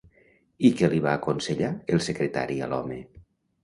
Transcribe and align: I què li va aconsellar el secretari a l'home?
I 0.69 0.71
què 0.79 0.89
li 0.93 1.03
va 1.05 1.13
aconsellar 1.19 1.71
el 1.99 2.05
secretari 2.09 2.63
a 2.71 2.75
l'home? 2.75 3.03